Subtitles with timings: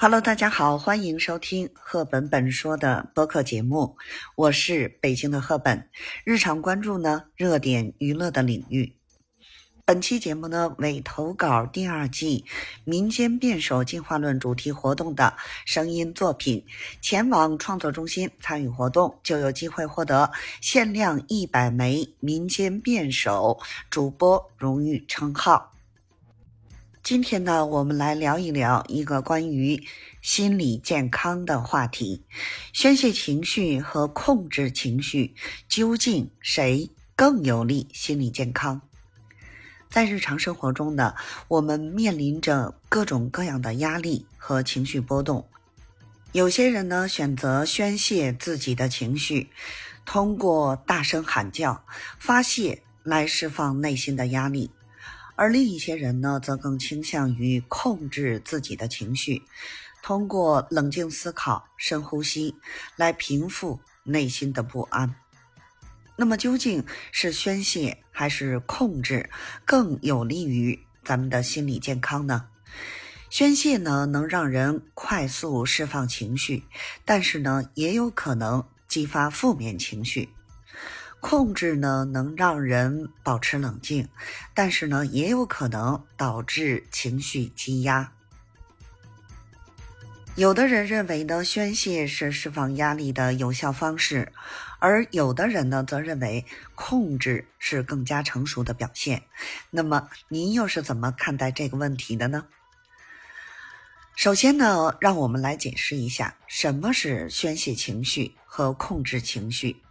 [0.00, 3.96] Hello，大家好，欢迎收听赫本本说的播客节目，
[4.36, 5.88] 我是北京的赫本，
[6.22, 8.94] 日常关注呢热点娱乐的领域。
[9.84, 12.44] 本期节目呢为投稿第二季
[12.84, 15.34] 民间辩手进化论主题活动的
[15.66, 16.64] 声音作品，
[17.02, 23.58] 前往创作中心参与活动就有机会获得限量一百枚民间辩手
[23.90, 25.72] 主播荣誉称号。
[27.02, 29.82] 今天呢，我们来聊一聊一个关于
[30.20, 32.22] 心理健康的话题：
[32.72, 35.34] 宣泄情绪和控制情绪，
[35.68, 38.82] 究竟谁更有利心理健康？
[39.88, 41.14] 在日常生活中呢，
[41.48, 45.48] 我们面临着各种各样的压力和情绪波动。
[46.32, 49.48] 有些人呢，选择宣泄自己的情绪，
[50.04, 51.82] 通过大声喊叫
[52.18, 54.70] 发泄来释放内心的压力。
[55.38, 59.40] 而另一些人呢，则更倾向于控制自己的情绪，
[60.02, 62.56] 通过冷静思考、深呼吸
[62.96, 65.14] 来平复内心的不安。
[66.16, 69.30] 那么，究竟是宣泄还是控制
[69.64, 72.48] 更有利于咱们的心理健康呢？
[73.30, 76.64] 宣泄呢，能让人快速释放情绪，
[77.04, 80.30] 但是呢，也有可能激发负面情绪。
[81.20, 84.08] 控制呢，能让人保持冷静，
[84.54, 88.12] 但是呢，也有可能导致情绪积压。
[90.36, 94.32] 有的人认为呢，宣泄是释放压力的有效方式，
[94.78, 99.24] 而有的人呢，则认为控制是更加成熟的表现。
[99.70, 102.46] 那么，您又是怎么看待这个问题的呢？
[104.14, 109.82] 首先呢，让我们来解释一下什么是宣泄情绪和控制情绪。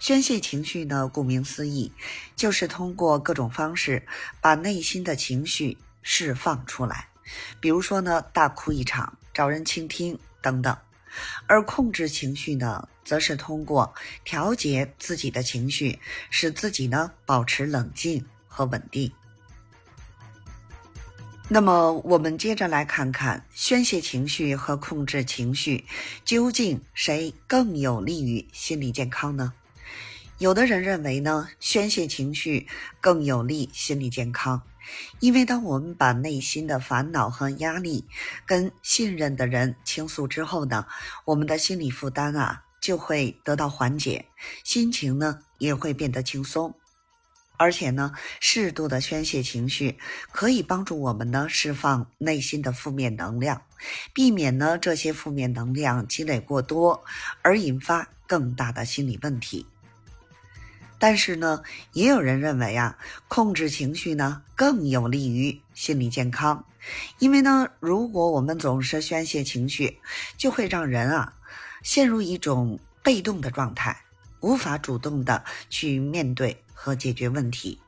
[0.00, 1.92] 宣泄情绪呢，顾名思义，
[2.34, 4.06] 就是通过各种方式
[4.40, 7.08] 把内心的情绪释放出来，
[7.60, 10.76] 比如说呢，大哭一场，找人倾听等等。
[11.46, 13.94] 而控制情绪呢，则是通过
[14.24, 15.98] 调节自己的情绪，
[16.30, 19.12] 使自己呢保持冷静和稳定。
[21.48, 25.84] 那么，我们接着来看看宣泄情绪和控制情绪，
[26.24, 29.52] 究竟谁更有利于心理健康呢？
[30.40, 32.66] 有的人认为呢，宣泄情绪
[32.98, 34.62] 更有利心理健康，
[35.18, 38.06] 因为当我们把内心的烦恼和压力
[38.46, 40.86] 跟信任的人倾诉之后呢，
[41.26, 44.24] 我们的心理负担啊就会得到缓解，
[44.64, 46.74] 心情呢也会变得轻松。
[47.58, 49.98] 而且呢，适度的宣泄情绪
[50.32, 53.60] 可以帮助我们呢释放内心的负面能量，
[54.14, 57.04] 避免呢这些负面能量积累过多
[57.42, 59.66] 而引发更大的心理问题。
[61.00, 61.62] 但是呢，
[61.94, 66.66] 也有人认为啊，控制情绪呢更有利于心理健康，
[67.18, 69.98] 因为呢，如果我们总是宣泄情绪，
[70.36, 71.32] 就会让人啊
[71.82, 74.04] 陷入一种被动的状态，
[74.40, 77.80] 无法主动的去面对和解决问题。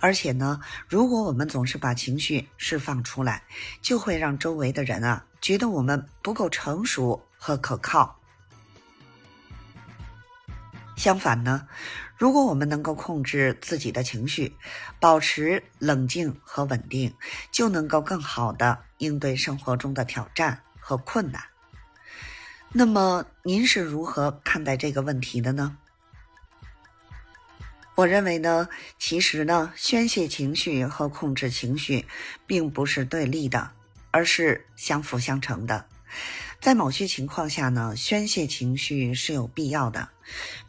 [0.00, 3.42] 而且呢，如果我们总是把情绪释放出来，
[3.82, 8.15] 就会让周围的人啊觉得我们不够成熟和可靠。
[11.06, 11.68] 相反呢，
[12.16, 14.56] 如果我们能够控制自己的情绪，
[14.98, 17.14] 保持冷静和稳定，
[17.52, 21.44] 就能够更好的应对生活中的挑战和困难。
[22.72, 25.76] 那么，您是如何看待这个问题的呢？
[27.94, 28.68] 我认为呢，
[28.98, 32.04] 其实呢，宣泄情绪和控制情绪
[32.48, 33.70] 并不是对立的，
[34.10, 35.86] 而是相辅相成的。
[36.60, 40.08] 在某些情况下呢，宣泄情绪是有必要的。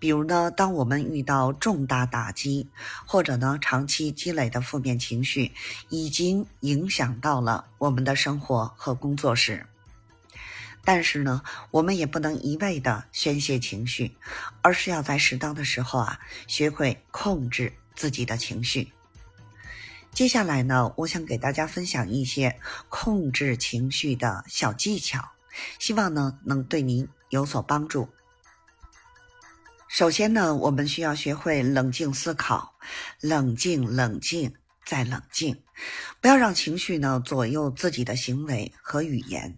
[0.00, 2.68] 比如呢，当我们遇到重大打击，
[3.06, 5.52] 或者呢长期积累的负面情绪
[5.90, 9.64] 已经影响到了我们的生活和工作时，
[10.84, 14.16] 但是呢，我们也不能一味的宣泄情绪，
[14.62, 16.18] 而是要在适当的时候啊，
[16.48, 18.90] 学会控制自己的情绪。
[20.12, 22.58] 接下来呢，我想给大家分享一些
[22.88, 25.33] 控制情绪的小技巧。
[25.78, 28.08] 希望呢能对您有所帮助。
[29.88, 32.74] 首先呢，我们需要学会冷静思考，
[33.20, 34.52] 冷静、冷静
[34.84, 35.62] 再冷静，
[36.20, 39.56] 不要让情绪呢左右自己的行为和语言。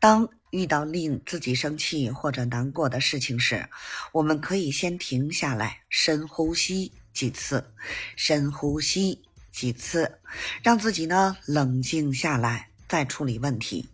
[0.00, 3.68] 当遇到令自己生气或者难过的事情时，
[4.12, 7.74] 我们可以先停下来，深呼吸几次，
[8.16, 9.20] 深呼吸
[9.52, 10.18] 几次，
[10.62, 13.86] 让自己呢冷静下来，再处理问题。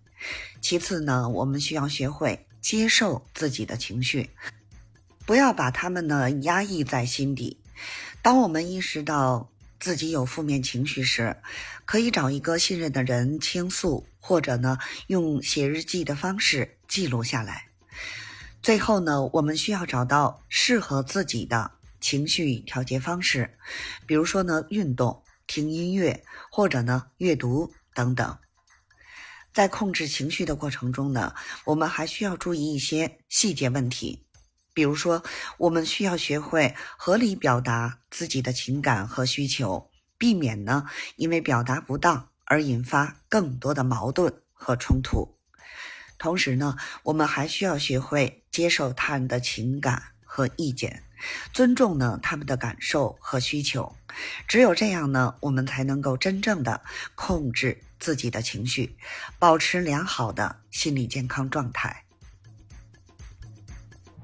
[0.61, 4.31] 其次呢，我们需要学会接受自己的情绪，
[5.27, 7.59] 不要把他们呢压抑在心底。
[8.23, 11.35] 当我们意识到自己有负面情绪时，
[11.87, 17.69] 可以找一个信任的人倾诉，或者呢，用写日记的方式记录下来。
[18.63, 23.57] 最后呢，我们需要找到适合自己的情绪调节方式，
[24.07, 28.37] 比如说呢，运动、听音乐，或者呢，阅读等等。
[29.53, 34.25] 在控制情绪的过程中呢，我们还需要注意一些细节问题，
[34.73, 35.23] 比如说，
[35.59, 40.87] 我们需要学会合理表达自己的情感和需求，避免呢
[41.17, 45.37] 因为表达不当而引发更多的矛盾和冲突。
[46.17, 51.03] 同时呢，我们还需要学会接受他人的情感和意见，
[51.53, 53.97] 尊重呢他们的感受和需求。
[54.49, 56.83] 只有这样呢，我们才能够真正的
[57.15, 57.83] 控制。
[58.01, 58.97] 自己的情绪，
[59.39, 62.05] 保持良好的心理健康状态。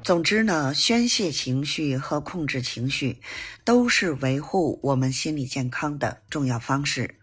[0.02, 3.20] 总之呢，宣泄情绪和控制情绪，
[3.64, 7.16] 都是维护我们心理健康的重要方式。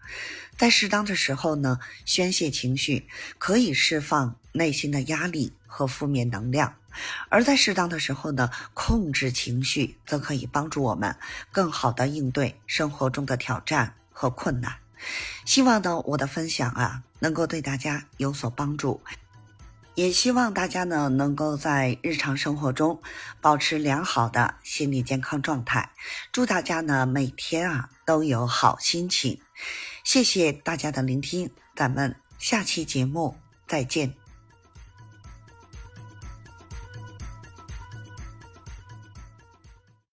[0.56, 3.07] 在适当的时候呢，宣泄情绪
[3.39, 6.75] 可以释放内心的压力和负面能量；
[7.30, 11.16] 而在适当的时候呢，控制情绪则可以帮助我们
[11.51, 14.75] 更好的应对生活中的挑战和困难。
[15.45, 19.01] 希望呢，我的分享啊，能够对大家有所帮助，
[19.95, 23.01] 也希望大家呢，能够在日常生活中
[23.42, 25.92] 保持良好的心理健康状态。
[26.31, 29.40] 祝大家呢，每天啊都有好心情。
[30.06, 33.38] 谢谢大家的聆听，咱们下期节目
[33.68, 34.22] 再见。